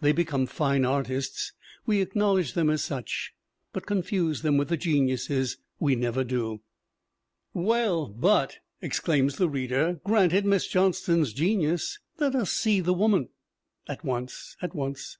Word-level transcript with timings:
They 0.00 0.12
be 0.12 0.24
come 0.24 0.46
fine 0.46 0.84
artists, 0.84 1.52
we 1.84 2.00
acknowledge 2.00 2.52
them 2.52 2.70
as 2.70 2.84
such; 2.84 3.32
but 3.72 3.86
confuse 3.86 4.42
them 4.42 4.56
with 4.56 4.68
the 4.68 4.76
geniuses 4.76 5.58
we 5.80 5.96
never 5.96 6.22
do! 6.22 6.60
Well, 7.52 8.06
but! 8.06 8.58
exclaims 8.80 9.34
the 9.34 9.48
reader, 9.48 9.98
granted 10.04 10.44
Miss 10.46 10.68
John 10.68 10.92
ston's 10.92 11.32
genius, 11.32 11.98
let 12.20 12.36
us 12.36 12.52
see 12.52 12.78
the 12.78 12.94
woman! 12.94 13.30
At 13.88 14.04
once, 14.04 14.56
at 14.62 14.76
once 14.76 15.18